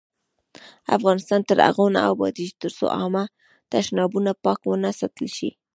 [0.97, 3.23] افغانستان تر هغو نه ابادیږي، ترڅو عامه
[3.71, 5.49] تشنابونه پاک ونه ساتل شي.